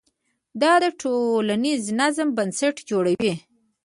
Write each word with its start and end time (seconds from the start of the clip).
دا 0.61 0.73
د 0.83 0.85
ټولنیز 1.01 1.83
نظم 1.99 2.27
بنسټ 2.37 2.75
جوړوي. 2.89 3.33